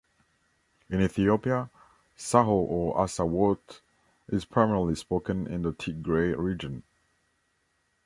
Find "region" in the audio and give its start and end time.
6.35-6.81